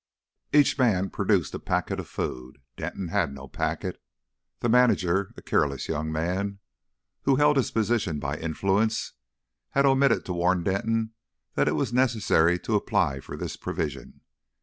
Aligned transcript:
Each 0.51 0.79
man 0.79 1.11
produced 1.11 1.53
a 1.53 1.59
packet 1.59 1.99
of 1.99 2.07
food. 2.07 2.57
Denton 2.75 3.09
had 3.09 3.31
no 3.31 3.47
packet. 3.47 4.01
The 4.61 4.67
manager, 4.67 5.31
a 5.37 5.43
careless 5.43 5.87
young 5.87 6.11
man 6.11 6.57
who 7.25 7.35
held 7.35 7.55
his 7.55 7.69
position 7.69 8.17
by 8.17 8.37
influence, 8.39 9.13
had 9.77 9.85
omitted 9.85 10.25
to 10.25 10.33
warn 10.33 10.63
Denton 10.63 11.13
that 11.53 11.67
it 11.67 11.75
was 11.75 11.93
necessary 11.93 12.57
to 12.61 12.73
apply 12.73 13.19
for 13.19 13.37
this 13.37 13.55
provision. 13.55 14.21